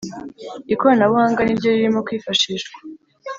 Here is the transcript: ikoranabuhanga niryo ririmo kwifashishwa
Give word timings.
ikoranabuhanga 0.73 1.41
niryo 1.43 1.69
ririmo 1.75 1.99
kwifashishwa 2.07 2.77